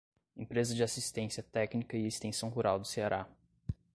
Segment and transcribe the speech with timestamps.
[0.35, 3.27] Empresa de Assistência Técnica e Extensão Rural do Ceará